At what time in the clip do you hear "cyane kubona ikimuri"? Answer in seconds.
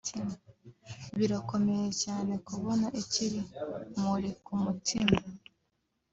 2.03-4.29